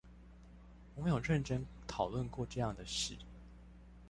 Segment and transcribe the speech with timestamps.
[0.95, 3.15] 我們有認真討論過這樣的事